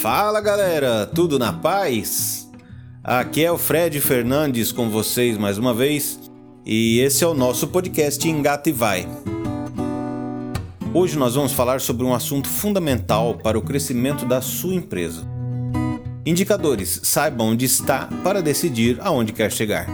Fala 0.00 0.40
galera, 0.40 1.04
tudo 1.04 1.38
na 1.38 1.52
paz? 1.52 2.50
Aqui 3.04 3.44
é 3.44 3.52
o 3.52 3.58
Fred 3.58 4.00
Fernandes 4.00 4.72
com 4.72 4.88
vocês 4.88 5.36
mais 5.36 5.58
uma 5.58 5.74
vez 5.74 6.18
e 6.64 7.00
esse 7.00 7.22
é 7.22 7.26
o 7.26 7.34
nosso 7.34 7.68
podcast 7.68 8.26
Engata 8.26 8.70
e 8.70 8.72
Vai. 8.72 9.06
Hoje 10.94 11.18
nós 11.18 11.34
vamos 11.34 11.52
falar 11.52 11.82
sobre 11.82 12.06
um 12.06 12.14
assunto 12.14 12.48
fundamental 12.48 13.34
para 13.34 13.58
o 13.58 13.62
crescimento 13.62 14.24
da 14.24 14.40
sua 14.40 14.74
empresa. 14.74 15.22
Indicadores, 16.24 17.00
saiba 17.02 17.44
onde 17.44 17.66
está 17.66 18.08
para 18.24 18.40
decidir 18.40 18.96
aonde 19.02 19.34
quer 19.34 19.52
chegar. 19.52 19.86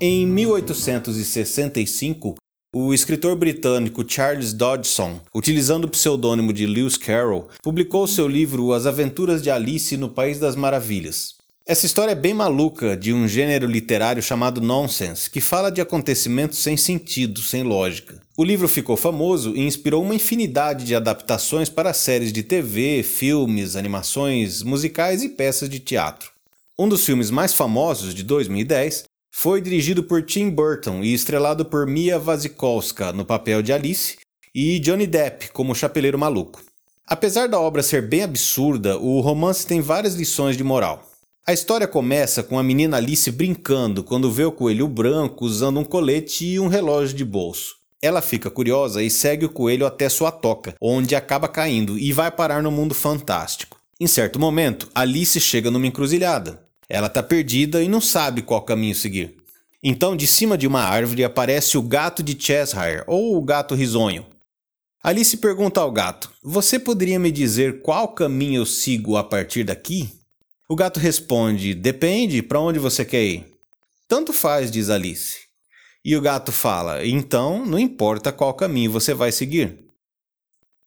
Em 0.00 0.24
1865, 0.24 2.36
o 2.74 2.92
escritor 2.92 3.34
britânico 3.36 4.04
Charles 4.06 4.52
Dodgson, 4.52 5.20
utilizando 5.34 5.84
o 5.84 5.88
pseudônimo 5.88 6.52
de 6.52 6.66
Lewis 6.66 6.98
Carroll, 6.98 7.48
publicou 7.62 8.06
seu 8.06 8.28
livro 8.28 8.72
As 8.72 8.84
Aventuras 8.84 9.42
de 9.42 9.50
Alice 9.50 9.96
no 9.96 10.10
País 10.10 10.38
das 10.38 10.54
Maravilhas. 10.54 11.36
Essa 11.64 11.86
história 11.86 12.12
é 12.12 12.14
bem 12.14 12.34
maluca 12.34 12.96
de 12.96 13.12
um 13.12 13.26
gênero 13.26 13.66
literário 13.66 14.22
chamado 14.22 14.60
nonsense, 14.60 15.30
que 15.30 15.40
fala 15.40 15.70
de 15.70 15.80
acontecimentos 15.80 16.58
sem 16.58 16.76
sentido, 16.76 17.40
sem 17.40 17.62
lógica. 17.62 18.20
O 18.36 18.44
livro 18.44 18.68
ficou 18.68 18.96
famoso 18.96 19.56
e 19.56 19.66
inspirou 19.66 20.02
uma 20.02 20.14
infinidade 20.14 20.84
de 20.84 20.94
adaptações 20.94 21.68
para 21.68 21.94
séries 21.94 22.32
de 22.32 22.42
TV, 22.42 23.02
filmes, 23.02 23.74
animações, 23.74 24.62
musicais 24.62 25.22
e 25.22 25.30
peças 25.30 25.68
de 25.68 25.80
teatro. 25.80 26.30
Um 26.78 26.88
dos 26.88 27.06
filmes 27.06 27.30
mais 27.30 27.54
famosos 27.54 28.14
de 28.14 28.22
2010 28.22 29.05
foi 29.46 29.60
dirigido 29.60 30.02
por 30.02 30.24
Tim 30.24 30.50
Burton 30.50 31.04
e 31.04 31.14
estrelado 31.14 31.64
por 31.64 31.86
Mia 31.86 32.18
Wasikowska 32.18 33.12
no 33.12 33.24
papel 33.24 33.62
de 33.62 33.72
Alice 33.72 34.16
e 34.52 34.80
Johnny 34.80 35.06
Depp 35.06 35.52
como 35.52 35.72
Chapeleiro 35.72 36.18
Maluco. 36.18 36.60
Apesar 37.06 37.46
da 37.46 37.60
obra 37.60 37.80
ser 37.80 38.08
bem 38.08 38.24
absurda, 38.24 38.98
o 38.98 39.20
romance 39.20 39.64
tem 39.64 39.80
várias 39.80 40.16
lições 40.16 40.56
de 40.56 40.64
moral. 40.64 41.08
A 41.46 41.52
história 41.52 41.86
começa 41.86 42.42
com 42.42 42.58
a 42.58 42.62
menina 42.64 42.96
Alice 42.96 43.30
brincando 43.30 44.02
quando 44.02 44.32
vê 44.32 44.44
o 44.44 44.50
coelho 44.50 44.88
branco 44.88 45.44
usando 45.44 45.78
um 45.78 45.84
colete 45.84 46.44
e 46.44 46.58
um 46.58 46.66
relógio 46.66 47.16
de 47.16 47.24
bolso. 47.24 47.76
Ela 48.02 48.20
fica 48.20 48.50
curiosa 48.50 49.00
e 49.00 49.08
segue 49.08 49.44
o 49.44 49.50
coelho 49.50 49.86
até 49.86 50.08
sua 50.08 50.32
toca, 50.32 50.74
onde 50.82 51.14
acaba 51.14 51.46
caindo 51.46 51.96
e 51.96 52.12
vai 52.12 52.32
parar 52.32 52.64
no 52.64 52.72
mundo 52.72 52.96
fantástico. 52.96 53.78
Em 54.00 54.08
certo 54.08 54.40
momento, 54.40 54.88
Alice 54.92 55.38
chega 55.40 55.70
numa 55.70 55.86
encruzilhada. 55.86 56.65
Ela 56.88 57.08
está 57.08 57.22
perdida 57.22 57.82
e 57.82 57.88
não 57.88 58.00
sabe 58.00 58.42
qual 58.42 58.62
caminho 58.62 58.94
seguir. 58.94 59.36
Então, 59.82 60.16
de 60.16 60.26
cima 60.26 60.56
de 60.56 60.66
uma 60.66 60.82
árvore 60.82 61.24
aparece 61.24 61.76
o 61.78 61.82
gato 61.82 62.22
de 62.22 62.36
Cheshire, 62.40 63.04
ou 63.06 63.36
o 63.36 63.42
gato 63.42 63.74
risonho. 63.74 64.26
Alice 65.02 65.36
pergunta 65.36 65.80
ao 65.80 65.92
gato: 65.92 66.30
Você 66.42 66.78
poderia 66.78 67.18
me 67.18 67.30
dizer 67.30 67.80
qual 67.82 68.08
caminho 68.08 68.62
eu 68.62 68.66
sigo 68.66 69.16
a 69.16 69.22
partir 69.22 69.62
daqui? 69.62 70.10
O 70.68 70.74
gato 70.74 70.98
responde: 70.98 71.74
Depende, 71.74 72.42
para 72.42 72.60
onde 72.60 72.78
você 72.78 73.04
quer 73.04 73.24
ir? 73.24 73.46
Tanto 74.08 74.32
faz, 74.32 74.70
diz 74.70 74.90
Alice. 74.90 75.46
E 76.04 76.16
o 76.16 76.20
gato 76.20 76.50
fala: 76.50 77.06
Então, 77.06 77.64
não 77.64 77.78
importa 77.78 78.32
qual 78.32 78.54
caminho 78.54 78.90
você 78.90 79.14
vai 79.14 79.30
seguir. 79.30 79.86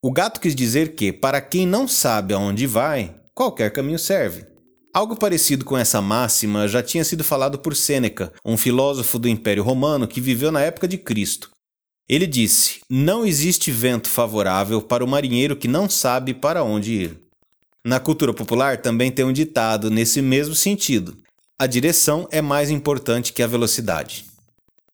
O 0.01 0.11
gato 0.11 0.39
quis 0.39 0.55
dizer 0.55 0.95
que, 0.95 1.13
para 1.13 1.41
quem 1.41 1.65
não 1.65 1.87
sabe 1.87 2.33
aonde 2.33 2.65
vai, 2.65 3.15
qualquer 3.33 3.71
caminho 3.71 3.99
serve. 3.99 4.48
Algo 4.91 5.15
parecido 5.15 5.63
com 5.63 5.77
essa 5.77 6.01
máxima 6.01 6.67
já 6.67 6.81
tinha 6.81 7.03
sido 7.03 7.23
falado 7.23 7.59
por 7.59 7.75
Sêneca, 7.75 8.33
um 8.43 8.57
filósofo 8.57 9.19
do 9.19 9.29
Império 9.29 9.63
Romano 9.63 10.07
que 10.07 10.19
viveu 10.19 10.51
na 10.51 10.61
época 10.61 10.87
de 10.87 10.97
Cristo. 10.97 11.51
Ele 12.09 12.25
disse: 12.25 12.79
Não 12.89 13.23
existe 13.23 13.71
vento 13.71 14.09
favorável 14.09 14.81
para 14.81 15.05
o 15.05 15.07
marinheiro 15.07 15.55
que 15.55 15.67
não 15.67 15.87
sabe 15.87 16.33
para 16.33 16.63
onde 16.63 16.93
ir. 16.93 17.19
Na 17.85 17.99
cultura 17.99 18.33
popular 18.33 18.81
também 18.81 19.11
tem 19.11 19.23
um 19.23 19.31
ditado 19.31 19.91
nesse 19.91 20.23
mesmo 20.23 20.55
sentido: 20.55 21.15
a 21.59 21.67
direção 21.67 22.27
é 22.31 22.41
mais 22.41 22.71
importante 22.71 23.31
que 23.31 23.43
a 23.43 23.47
velocidade. 23.47 24.25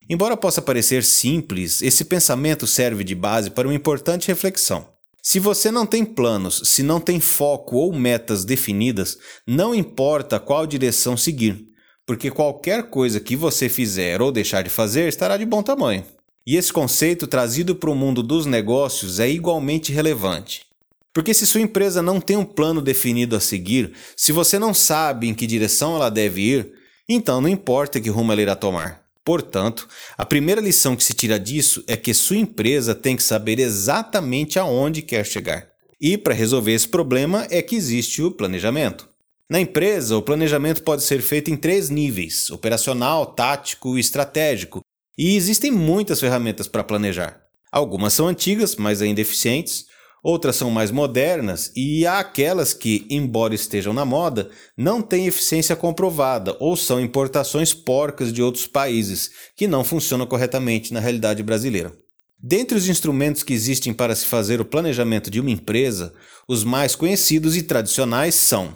Embora 0.09 0.35
possa 0.35 0.61
parecer 0.61 1.03
simples, 1.05 1.81
esse 1.81 2.03
pensamento 2.03 2.67
serve 2.67 3.03
de 3.03 3.15
base 3.15 3.49
para 3.49 3.67
uma 3.67 3.73
importante 3.73 4.27
reflexão. 4.27 4.94
Se 5.27 5.39
você 5.39 5.71
não 5.71 5.87
tem 5.87 6.05
planos, 6.05 6.61
se 6.65 6.83
não 6.83 6.99
tem 6.99 7.19
foco 7.19 7.77
ou 7.77 7.91
metas 7.91 8.45
definidas, 8.45 9.17
não 9.47 9.73
importa 9.73 10.39
qual 10.39 10.67
direção 10.67 11.17
seguir, 11.17 11.65
porque 12.05 12.29
qualquer 12.29 12.91
coisa 12.91 13.19
que 13.19 13.35
você 13.35 13.67
fizer 13.67 14.21
ou 14.21 14.31
deixar 14.31 14.61
de 14.61 14.69
fazer 14.69 15.07
estará 15.07 15.35
de 15.35 15.43
bom 15.43 15.63
tamanho. 15.63 16.05
E 16.45 16.55
esse 16.55 16.71
conceito 16.71 17.25
trazido 17.25 17.75
para 17.75 17.89
o 17.89 17.95
mundo 17.95 18.21
dos 18.21 18.45
negócios 18.45 19.19
é 19.19 19.27
igualmente 19.27 19.91
relevante. 19.91 20.67
Porque 21.11 21.33
se 21.33 21.47
sua 21.47 21.61
empresa 21.61 22.03
não 22.03 22.21
tem 22.21 22.37
um 22.37 22.45
plano 22.45 22.79
definido 22.79 23.35
a 23.35 23.39
seguir, 23.39 23.93
se 24.15 24.31
você 24.31 24.59
não 24.59 24.75
sabe 24.75 25.27
em 25.27 25.33
que 25.33 25.47
direção 25.47 25.95
ela 25.95 26.11
deve 26.11 26.41
ir, 26.41 26.71
então 27.09 27.41
não 27.41 27.49
importa 27.49 27.99
que 27.99 28.11
rumo 28.11 28.31
ela 28.31 28.43
irá 28.43 28.55
tomar. 28.55 29.04
Portanto, 29.25 29.87
a 30.15 30.23
primeira 30.23 30.61
lição 30.61 30.95
que 30.95 31.03
se 31.03 31.15
tira 31.15 31.39
disso 31.39 31.83
é 31.87 31.97
que 31.97 32.13
sua 32.13 32.37
empresa 32.37 32.93
tem 32.93 33.15
que 33.15 33.23
saber 33.23 33.57
exatamente 33.57 34.59
aonde 34.59 35.01
quer 35.01 35.25
chegar. 35.25 35.67
E 35.99 36.15
para 36.15 36.35
resolver 36.35 36.73
esse 36.73 36.87
problema 36.87 37.47
é 37.49 37.59
que 37.63 37.75
existe 37.75 38.21
o 38.21 38.29
planejamento. 38.29 39.09
Na 39.49 39.59
empresa, 39.59 40.15
o 40.15 40.21
planejamento 40.21 40.83
pode 40.83 41.01
ser 41.01 41.21
feito 41.21 41.49
em 41.49 41.57
três 41.57 41.89
níveis: 41.89 42.51
operacional, 42.51 43.25
tático 43.25 43.97
e 43.97 43.99
estratégico, 43.99 44.81
e 45.17 45.35
existem 45.35 45.71
muitas 45.71 46.19
ferramentas 46.19 46.67
para 46.67 46.83
planejar. 46.83 47.41
Algumas 47.71 48.13
são 48.13 48.27
antigas, 48.27 48.75
mas 48.75 49.01
ainda 49.01 49.21
eficientes, 49.21 49.87
Outras 50.27 50.55
são 50.55 50.71
mais 50.71 50.89
modernas 50.89 51.71
e 51.75 52.03
há 52.03 52.17
aquelas 52.17 52.73
que, 52.73 53.05
embora 53.11 53.53
estejam 53.53 53.93
na 53.93 54.03
moda, 54.03 54.49
não 54.75 54.99
têm 54.99 55.27
eficiência 55.27 55.75
comprovada 55.75 56.57
ou 56.59 56.75
são 56.75 56.99
importações 56.99 57.75
porcas 57.75 58.33
de 58.33 58.41
outros 58.41 58.65
países 58.65 59.29
que 59.55 59.67
não 59.67 59.83
funcionam 59.83 60.25
corretamente 60.25 60.91
na 60.91 60.99
realidade 60.99 61.43
brasileira. 61.43 61.95
Dentre 62.39 62.75
os 62.75 62.89
instrumentos 62.89 63.43
que 63.43 63.53
existem 63.53 63.93
para 63.93 64.15
se 64.15 64.25
fazer 64.25 64.59
o 64.59 64.65
planejamento 64.65 65.29
de 65.29 65.39
uma 65.39 65.51
empresa, 65.51 66.11
os 66.47 66.63
mais 66.63 66.95
conhecidos 66.95 67.55
e 67.55 67.61
tradicionais 67.61 68.33
são 68.33 68.75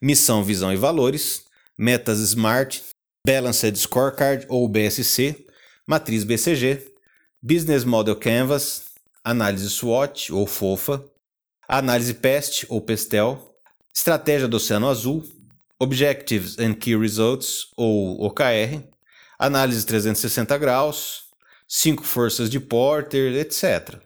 Missão, 0.00 0.42
Visão 0.42 0.72
e 0.72 0.76
Valores, 0.76 1.42
Metas 1.76 2.18
SMART, 2.18 2.80
Balanced 3.26 3.76
Scorecard 3.76 4.46
ou 4.48 4.66
BSC, 4.66 5.36
Matriz 5.86 6.24
BCG, 6.24 6.82
Business 7.42 7.84
Model 7.84 8.16
Canvas, 8.16 8.87
análise 9.28 9.68
SWOT 9.68 10.32
ou 10.32 10.46
FOFA, 10.46 11.04
análise 11.68 12.14
PEST 12.14 12.64
ou 12.70 12.80
PESTEL, 12.80 13.54
estratégia 13.94 14.48
do 14.48 14.56
Oceano 14.56 14.88
Azul, 14.88 15.22
Objectives 15.78 16.58
and 16.58 16.72
Key 16.72 16.96
Results 16.96 17.66
ou 17.76 18.24
OKR, 18.24 18.82
análise 19.38 19.84
360 19.84 20.56
graus, 20.56 21.24
cinco 21.68 22.04
forças 22.04 22.48
de 22.48 22.58
Porter, 22.58 23.34
etc. 23.34 23.96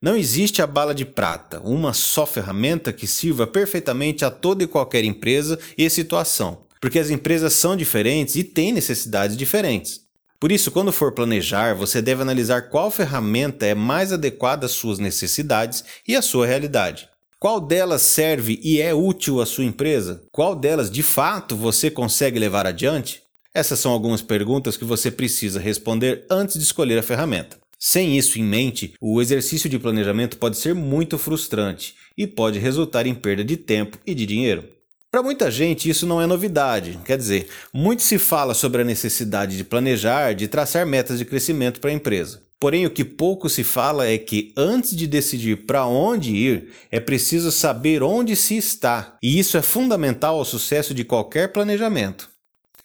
Não 0.00 0.16
existe 0.16 0.62
a 0.62 0.66
bala 0.66 0.94
de 0.94 1.04
prata, 1.04 1.60
uma 1.60 1.92
só 1.92 2.24
ferramenta 2.24 2.90
que 2.90 3.06
sirva 3.06 3.46
perfeitamente 3.46 4.24
a 4.24 4.30
toda 4.30 4.64
e 4.64 4.66
qualquer 4.66 5.04
empresa 5.04 5.58
e 5.76 5.90
situação, 5.90 6.66
porque 6.80 6.98
as 6.98 7.10
empresas 7.10 7.52
são 7.52 7.76
diferentes 7.76 8.34
e 8.34 8.42
têm 8.42 8.72
necessidades 8.72 9.36
diferentes. 9.36 10.03
Por 10.44 10.52
isso, 10.52 10.70
quando 10.70 10.92
for 10.92 11.12
planejar, 11.12 11.72
você 11.72 12.02
deve 12.02 12.20
analisar 12.20 12.68
qual 12.68 12.90
ferramenta 12.90 13.64
é 13.64 13.74
mais 13.74 14.12
adequada 14.12 14.66
às 14.66 14.72
suas 14.72 14.98
necessidades 14.98 15.82
e 16.06 16.14
à 16.14 16.20
sua 16.20 16.46
realidade. 16.46 17.08
Qual 17.40 17.58
delas 17.58 18.02
serve 18.02 18.60
e 18.62 18.78
é 18.78 18.92
útil 18.92 19.40
à 19.40 19.46
sua 19.46 19.64
empresa? 19.64 20.22
Qual 20.30 20.54
delas 20.54 20.90
de 20.90 21.02
fato 21.02 21.56
você 21.56 21.90
consegue 21.90 22.38
levar 22.38 22.66
adiante? 22.66 23.22
Essas 23.54 23.78
são 23.78 23.90
algumas 23.90 24.20
perguntas 24.20 24.76
que 24.76 24.84
você 24.84 25.10
precisa 25.10 25.58
responder 25.58 26.26
antes 26.30 26.58
de 26.58 26.62
escolher 26.64 26.98
a 26.98 27.02
ferramenta. 27.02 27.56
Sem 27.78 28.18
isso 28.18 28.38
em 28.38 28.44
mente, 28.44 28.92
o 29.00 29.22
exercício 29.22 29.70
de 29.70 29.78
planejamento 29.78 30.36
pode 30.36 30.58
ser 30.58 30.74
muito 30.74 31.16
frustrante 31.16 31.94
e 32.18 32.26
pode 32.26 32.58
resultar 32.58 33.06
em 33.06 33.14
perda 33.14 33.42
de 33.42 33.56
tempo 33.56 33.96
e 34.06 34.14
de 34.14 34.26
dinheiro. 34.26 34.73
Para 35.14 35.22
muita 35.22 35.48
gente, 35.48 35.88
isso 35.88 36.08
não 36.08 36.20
é 36.20 36.26
novidade. 36.26 36.98
Quer 37.04 37.16
dizer, 37.16 37.46
muito 37.72 38.02
se 38.02 38.18
fala 38.18 38.52
sobre 38.52 38.82
a 38.82 38.84
necessidade 38.84 39.56
de 39.56 39.62
planejar, 39.62 40.34
de 40.34 40.48
traçar 40.48 40.84
metas 40.84 41.20
de 41.20 41.24
crescimento 41.24 41.78
para 41.78 41.90
a 41.90 41.92
empresa. 41.92 42.42
Porém, 42.58 42.84
o 42.84 42.90
que 42.90 43.04
pouco 43.04 43.48
se 43.48 43.62
fala 43.62 44.08
é 44.08 44.18
que 44.18 44.52
antes 44.56 44.96
de 44.96 45.06
decidir 45.06 45.66
para 45.66 45.86
onde 45.86 46.34
ir, 46.34 46.72
é 46.90 46.98
preciso 46.98 47.52
saber 47.52 48.02
onde 48.02 48.34
se 48.34 48.56
está, 48.56 49.16
e 49.22 49.38
isso 49.38 49.56
é 49.56 49.62
fundamental 49.62 50.36
ao 50.36 50.44
sucesso 50.44 50.92
de 50.92 51.04
qualquer 51.04 51.52
planejamento. 51.52 52.28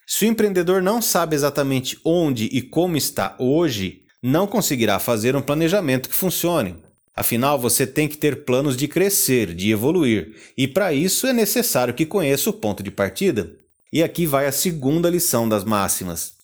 Se 0.05 0.25
o 0.25 0.27
empreendedor 0.27 0.83
não 0.83 1.01
sabe 1.01 1.35
exatamente 1.35 1.99
onde 2.05 2.45
e 2.45 2.61
como 2.61 2.95
está 2.95 3.35
hoje, 3.39 4.03
não 4.21 4.45
conseguirá 4.45 4.99
fazer 4.99 5.35
um 5.35 5.41
planejamento 5.41 6.07
que 6.07 6.15
funcione. 6.15 6.77
Afinal, 7.19 7.59
você 7.59 7.85
tem 7.85 8.07
que 8.07 8.15
ter 8.15 8.45
planos 8.45 8.77
de 8.77 8.87
crescer, 8.87 9.53
de 9.53 9.69
evoluir, 9.69 10.37
e 10.57 10.65
para 10.65 10.93
isso 10.93 11.27
é 11.27 11.33
necessário 11.33 11.93
que 11.93 12.05
conheça 12.05 12.49
o 12.49 12.53
ponto 12.53 12.81
de 12.81 12.89
partida. 12.89 13.51
E 13.91 14.01
aqui 14.01 14.25
vai 14.25 14.45
a 14.45 14.53
segunda 14.53 15.09
lição 15.09 15.49
das 15.49 15.65
máximas. 15.65 16.35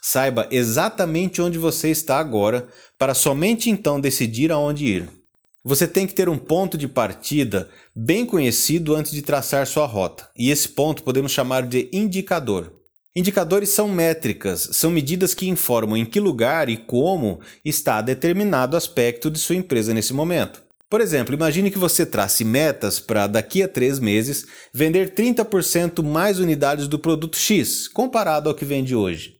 Saiba 0.00 0.48
exatamente 0.50 1.42
onde 1.42 1.58
você 1.58 1.90
está 1.90 2.18
agora, 2.18 2.66
para 2.98 3.12
somente 3.12 3.68
então 3.68 4.00
decidir 4.00 4.50
aonde 4.50 4.86
ir. 4.86 5.08
Você 5.62 5.86
tem 5.86 6.06
que 6.06 6.14
ter 6.14 6.30
um 6.30 6.38
ponto 6.38 6.78
de 6.78 6.88
partida 6.88 7.68
bem 7.94 8.24
conhecido 8.24 8.96
antes 8.96 9.12
de 9.12 9.20
traçar 9.20 9.66
sua 9.66 9.84
rota, 9.84 10.26
e 10.34 10.50
esse 10.50 10.70
ponto 10.70 11.02
podemos 11.02 11.32
chamar 11.32 11.66
de 11.66 11.90
indicador. 11.92 12.72
Indicadores 13.16 13.68
são 13.68 13.86
métricas, 13.86 14.70
são 14.72 14.90
medidas 14.90 15.34
que 15.34 15.48
informam 15.48 15.96
em 15.96 16.04
que 16.04 16.18
lugar 16.18 16.68
e 16.68 16.76
como 16.76 17.38
está 17.64 18.00
determinado 18.02 18.76
aspecto 18.76 19.30
de 19.30 19.38
sua 19.38 19.54
empresa 19.54 19.94
nesse 19.94 20.12
momento. 20.12 20.60
Por 20.90 21.00
exemplo, 21.00 21.32
imagine 21.32 21.70
que 21.70 21.78
você 21.78 22.04
trace 22.04 22.44
metas 22.44 22.98
para 22.98 23.28
daqui 23.28 23.62
a 23.62 23.68
três 23.68 24.00
meses 24.00 24.46
vender 24.72 25.14
30% 25.14 26.02
mais 26.02 26.40
unidades 26.40 26.88
do 26.88 26.98
produto 26.98 27.36
X, 27.36 27.86
comparado 27.86 28.48
ao 28.48 28.54
que 28.54 28.64
vende 28.64 28.96
hoje. 28.96 29.36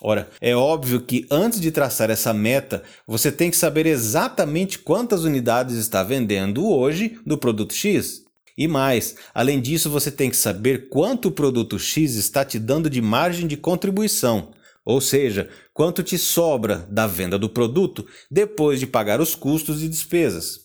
Ora, 0.00 0.30
é 0.40 0.56
óbvio 0.56 1.02
que 1.02 1.26
antes 1.30 1.60
de 1.60 1.70
traçar 1.70 2.08
essa 2.08 2.32
meta, 2.32 2.82
você 3.06 3.30
tem 3.30 3.50
que 3.50 3.58
saber 3.58 3.84
exatamente 3.84 4.78
quantas 4.78 5.22
unidades 5.22 5.76
está 5.76 6.02
vendendo 6.02 6.66
hoje 6.66 7.18
do 7.26 7.36
produto 7.36 7.74
X. 7.74 8.24
E 8.56 8.68
mais, 8.68 9.16
além 9.34 9.60
disso, 9.60 9.88
você 9.88 10.10
tem 10.10 10.30
que 10.30 10.36
saber 10.36 10.88
quanto 10.88 11.28
o 11.28 11.32
produto 11.32 11.78
X 11.78 12.14
está 12.14 12.44
te 12.44 12.58
dando 12.58 12.90
de 12.90 13.00
margem 13.00 13.46
de 13.46 13.56
contribuição, 13.56 14.52
ou 14.84 15.00
seja, 15.00 15.48
quanto 15.72 16.02
te 16.02 16.18
sobra 16.18 16.86
da 16.90 17.06
venda 17.06 17.38
do 17.38 17.48
produto 17.48 18.06
depois 18.30 18.80
de 18.80 18.86
pagar 18.86 19.20
os 19.20 19.34
custos 19.34 19.82
e 19.82 19.88
despesas. 19.88 20.62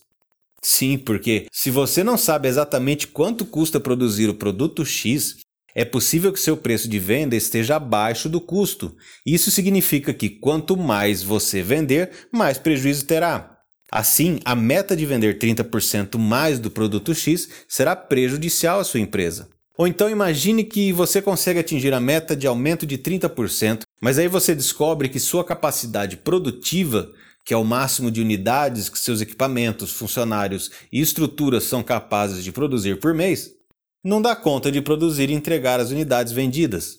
Sim, 0.62 0.98
porque 0.98 1.46
se 1.52 1.70
você 1.70 2.02
não 2.02 2.18
sabe 2.18 2.48
exatamente 2.48 3.06
quanto 3.06 3.46
custa 3.46 3.78
produzir 3.78 4.28
o 4.28 4.34
produto 4.34 4.84
X, 4.84 5.36
é 5.74 5.84
possível 5.84 6.32
que 6.32 6.40
seu 6.40 6.56
preço 6.56 6.88
de 6.88 6.98
venda 6.98 7.36
esteja 7.36 7.76
abaixo 7.76 8.28
do 8.28 8.40
custo. 8.40 8.96
Isso 9.24 9.50
significa 9.50 10.12
que 10.12 10.28
quanto 10.28 10.76
mais 10.76 11.22
você 11.22 11.62
vender, 11.62 12.10
mais 12.32 12.58
prejuízo 12.58 13.06
terá. 13.06 13.57
Assim, 13.90 14.38
a 14.44 14.54
meta 14.54 14.94
de 14.94 15.06
vender 15.06 15.38
30% 15.38 16.18
mais 16.18 16.58
do 16.58 16.70
produto 16.70 17.14
X 17.14 17.48
será 17.66 17.96
prejudicial 17.96 18.80
à 18.80 18.84
sua 18.84 19.00
empresa. 19.00 19.48
Ou 19.78 19.86
então 19.86 20.10
imagine 20.10 20.64
que 20.64 20.92
você 20.92 21.22
consegue 21.22 21.60
atingir 21.60 21.94
a 21.94 22.00
meta 22.00 22.36
de 22.36 22.46
aumento 22.46 22.84
de 22.84 22.98
30%, 22.98 23.82
mas 24.00 24.18
aí 24.18 24.28
você 24.28 24.54
descobre 24.54 25.08
que 25.08 25.20
sua 25.20 25.44
capacidade 25.44 26.16
produtiva, 26.16 27.10
que 27.44 27.54
é 27.54 27.56
o 27.56 27.64
máximo 27.64 28.10
de 28.10 28.20
unidades 28.20 28.88
que 28.88 28.98
seus 28.98 29.20
equipamentos, 29.20 29.92
funcionários 29.92 30.70
e 30.92 31.00
estruturas 31.00 31.64
são 31.64 31.82
capazes 31.82 32.44
de 32.44 32.52
produzir 32.52 32.98
por 32.98 33.14
mês, 33.14 33.52
não 34.04 34.20
dá 34.20 34.36
conta 34.36 34.70
de 34.70 34.82
produzir 34.82 35.30
e 35.30 35.34
entregar 35.34 35.80
as 35.80 35.90
unidades 35.90 36.32
vendidas. 36.32 36.98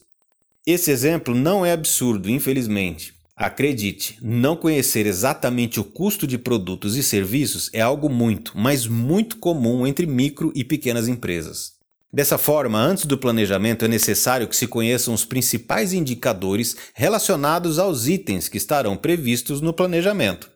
Esse 0.65 0.89
exemplo 0.89 1.35
não 1.35 1.65
é 1.65 1.71
absurdo, 1.71 2.29
infelizmente. 2.29 3.13
Acredite, 3.39 4.17
não 4.21 4.53
conhecer 4.53 5.05
exatamente 5.05 5.79
o 5.79 5.83
custo 5.85 6.27
de 6.27 6.37
produtos 6.37 6.97
e 6.97 7.01
serviços 7.01 7.69
é 7.71 7.79
algo 7.79 8.09
muito, 8.09 8.51
mas 8.53 8.85
muito 8.85 9.37
comum 9.37 9.87
entre 9.87 10.05
micro 10.05 10.51
e 10.53 10.61
pequenas 10.61 11.07
empresas. 11.07 11.71
Dessa 12.11 12.37
forma, 12.37 12.77
antes 12.77 13.05
do 13.05 13.17
planejamento 13.17 13.85
é 13.85 13.87
necessário 13.87 14.45
que 14.45 14.57
se 14.57 14.67
conheçam 14.67 15.13
os 15.13 15.23
principais 15.23 15.93
indicadores 15.93 16.75
relacionados 16.93 17.79
aos 17.79 18.07
itens 18.07 18.49
que 18.49 18.57
estarão 18.57 18.97
previstos 18.97 19.61
no 19.61 19.71
planejamento. 19.71 20.51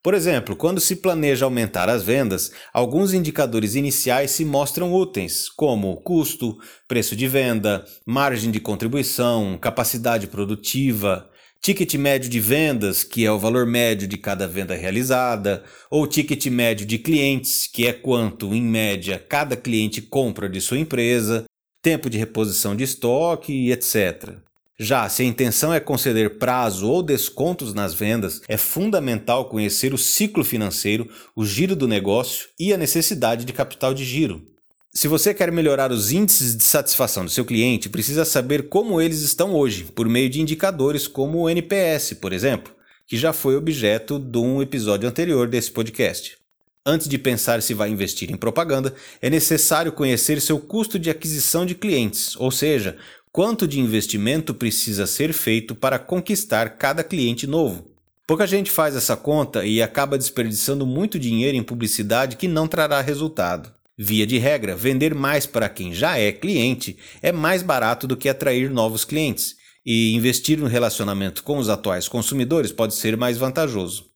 Por 0.00 0.14
exemplo, 0.14 0.54
quando 0.54 0.80
se 0.80 0.94
planeja 0.94 1.44
aumentar 1.44 1.88
as 1.88 2.04
vendas, 2.04 2.52
alguns 2.72 3.12
indicadores 3.14 3.74
iniciais 3.74 4.30
se 4.30 4.44
mostram 4.44 4.94
úteis, 4.94 5.48
como 5.48 5.96
custo, 5.96 6.56
preço 6.86 7.16
de 7.16 7.26
venda, 7.26 7.84
margem 8.06 8.52
de 8.52 8.60
contribuição, 8.60 9.58
capacidade 9.60 10.28
produtiva, 10.28 11.28
ticket 11.66 11.94
médio 11.94 12.30
de 12.30 12.38
vendas, 12.38 13.02
que 13.02 13.26
é 13.26 13.32
o 13.32 13.40
valor 13.40 13.66
médio 13.66 14.06
de 14.06 14.16
cada 14.16 14.46
venda 14.46 14.76
realizada, 14.76 15.64
ou 15.90 16.06
ticket 16.06 16.46
médio 16.46 16.86
de 16.86 16.96
clientes, 16.96 17.66
que 17.66 17.88
é 17.88 17.92
quanto, 17.92 18.54
em 18.54 18.62
média, 18.62 19.18
cada 19.18 19.56
cliente 19.56 20.00
compra 20.00 20.48
de 20.48 20.60
sua 20.60 20.78
empresa, 20.78 21.44
tempo 21.82 22.08
de 22.08 22.18
reposição 22.18 22.76
de 22.76 22.84
estoque, 22.84 23.72
etc. 23.72 24.34
Já 24.78 25.08
se 25.08 25.22
a 25.22 25.26
intenção 25.26 25.74
é 25.74 25.80
conceder 25.80 26.38
prazo 26.38 26.88
ou 26.88 27.02
descontos 27.02 27.74
nas 27.74 27.92
vendas, 27.92 28.40
é 28.46 28.56
fundamental 28.56 29.48
conhecer 29.48 29.92
o 29.92 29.98
ciclo 29.98 30.44
financeiro, 30.44 31.10
o 31.34 31.44
giro 31.44 31.74
do 31.74 31.88
negócio 31.88 32.48
e 32.60 32.72
a 32.72 32.76
necessidade 32.78 33.44
de 33.44 33.52
capital 33.52 33.92
de 33.92 34.04
giro. 34.04 34.55
Se 34.96 35.08
você 35.08 35.34
quer 35.34 35.52
melhorar 35.52 35.92
os 35.92 36.10
índices 36.10 36.56
de 36.56 36.64
satisfação 36.64 37.22
do 37.22 37.30
seu 37.30 37.44
cliente, 37.44 37.86
precisa 37.86 38.24
saber 38.24 38.70
como 38.70 38.98
eles 38.98 39.20
estão 39.20 39.52
hoje, 39.52 39.84
por 39.84 40.08
meio 40.08 40.30
de 40.30 40.40
indicadores 40.40 41.06
como 41.06 41.40
o 41.40 41.50
NPS, 41.50 42.14
por 42.14 42.32
exemplo, 42.32 42.74
que 43.06 43.14
já 43.14 43.30
foi 43.30 43.56
objeto 43.56 44.18
de 44.18 44.38
um 44.38 44.62
episódio 44.62 45.06
anterior 45.06 45.48
desse 45.48 45.70
podcast. 45.70 46.38
Antes 46.86 47.08
de 47.08 47.18
pensar 47.18 47.60
se 47.60 47.74
vai 47.74 47.90
investir 47.90 48.30
em 48.30 48.38
propaganda, 48.38 48.94
é 49.20 49.28
necessário 49.28 49.92
conhecer 49.92 50.40
seu 50.40 50.58
custo 50.58 50.98
de 50.98 51.10
aquisição 51.10 51.66
de 51.66 51.74
clientes, 51.74 52.34
ou 52.36 52.50
seja, 52.50 52.96
quanto 53.30 53.68
de 53.68 53.78
investimento 53.78 54.54
precisa 54.54 55.06
ser 55.06 55.34
feito 55.34 55.74
para 55.74 55.98
conquistar 55.98 56.70
cada 56.78 57.04
cliente 57.04 57.46
novo. 57.46 57.90
Pouca 58.26 58.46
gente 58.46 58.70
faz 58.70 58.96
essa 58.96 59.14
conta 59.14 59.62
e 59.66 59.82
acaba 59.82 60.16
desperdiçando 60.16 60.86
muito 60.86 61.18
dinheiro 61.18 61.54
em 61.54 61.62
publicidade 61.62 62.36
que 62.36 62.48
não 62.48 62.66
trará 62.66 63.02
resultado. 63.02 63.75
Via 63.98 64.26
de 64.26 64.36
regra, 64.36 64.76
vender 64.76 65.14
mais 65.14 65.46
para 65.46 65.70
quem 65.70 65.94
já 65.94 66.18
é 66.18 66.30
cliente 66.30 66.98
é 67.22 67.32
mais 67.32 67.62
barato 67.62 68.06
do 68.06 68.16
que 68.16 68.28
atrair 68.28 68.70
novos 68.70 69.06
clientes, 69.06 69.56
e 69.86 70.12
investir 70.14 70.58
no 70.58 70.66
relacionamento 70.66 71.42
com 71.44 71.58
os 71.58 71.68
atuais 71.68 72.08
consumidores 72.08 72.72
pode 72.72 72.94
ser 72.94 73.16
mais 73.16 73.38
vantajoso. 73.38 74.10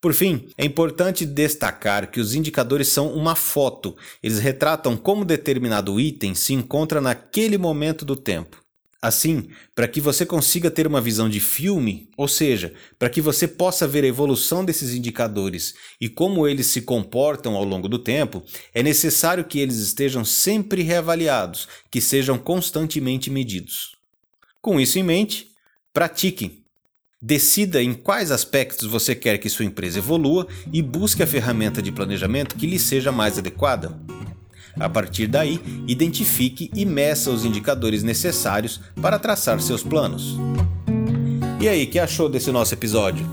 Por 0.00 0.12
fim, 0.12 0.48
é 0.58 0.64
importante 0.64 1.24
destacar 1.24 2.10
que 2.10 2.20
os 2.20 2.34
indicadores 2.34 2.88
são 2.88 3.14
uma 3.14 3.34
foto, 3.34 3.96
eles 4.22 4.40
retratam 4.40 4.96
como 4.96 5.24
determinado 5.24 5.98
item 5.98 6.34
se 6.34 6.52
encontra 6.52 7.00
naquele 7.00 7.56
momento 7.56 8.04
do 8.04 8.14
tempo. 8.14 8.65
Assim, 9.00 9.48
para 9.74 9.86
que 9.86 10.00
você 10.00 10.24
consiga 10.24 10.70
ter 10.70 10.86
uma 10.86 11.00
visão 11.00 11.28
de 11.28 11.38
filme, 11.38 12.08
ou 12.16 12.26
seja, 12.26 12.72
para 12.98 13.10
que 13.10 13.20
você 13.20 13.46
possa 13.46 13.86
ver 13.86 14.04
a 14.04 14.08
evolução 14.08 14.64
desses 14.64 14.94
indicadores 14.94 15.74
e 16.00 16.08
como 16.08 16.48
eles 16.48 16.66
se 16.66 16.82
comportam 16.82 17.54
ao 17.54 17.64
longo 17.64 17.88
do 17.88 17.98
tempo, 17.98 18.42
é 18.72 18.82
necessário 18.82 19.44
que 19.44 19.58
eles 19.58 19.76
estejam 19.76 20.24
sempre 20.24 20.82
reavaliados, 20.82 21.68
que 21.90 22.00
sejam 22.00 22.38
constantemente 22.38 23.30
medidos. 23.30 23.96
Com 24.62 24.80
isso 24.80 24.98
em 24.98 25.02
mente, 25.02 25.48
pratique. 25.92 26.64
Decida 27.20 27.82
em 27.82 27.94
quais 27.94 28.30
aspectos 28.30 28.88
você 28.88 29.14
quer 29.14 29.38
que 29.38 29.48
sua 29.48 29.64
empresa 29.64 29.98
evolua 29.98 30.46
e 30.72 30.82
busque 30.82 31.22
a 31.22 31.26
ferramenta 31.26 31.80
de 31.80 31.92
planejamento 31.92 32.56
que 32.56 32.66
lhe 32.66 32.78
seja 32.78 33.12
mais 33.12 33.38
adequada. 33.38 34.15
A 34.78 34.88
partir 34.88 35.26
daí, 35.26 35.60
identifique 35.86 36.70
e 36.74 36.84
meça 36.84 37.30
os 37.30 37.44
indicadores 37.44 38.02
necessários 38.02 38.80
para 39.00 39.18
traçar 39.18 39.60
seus 39.60 39.82
planos. 39.82 40.36
E 41.60 41.68
aí, 41.68 41.86
que 41.86 41.98
achou 41.98 42.28
desse 42.28 42.52
nosso 42.52 42.74
episódio? 42.74 43.26